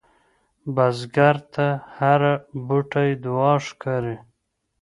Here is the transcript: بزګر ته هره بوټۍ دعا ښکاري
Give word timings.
بزګر 0.75 1.35
ته 1.53 1.67
هره 1.95 2.33
بوټۍ 2.65 3.11
دعا 3.25 3.53
ښکاري 3.67 4.17